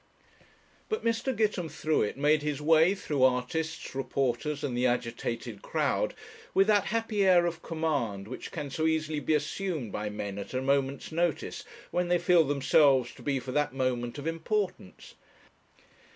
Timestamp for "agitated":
4.87-5.61